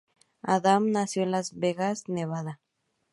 [0.41, 2.59] Adam nació en Las Vegas, Nevada.